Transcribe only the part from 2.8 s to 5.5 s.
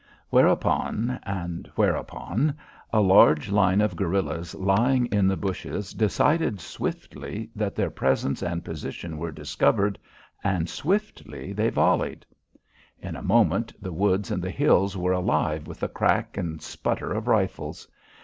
a large line of guerillas lying in the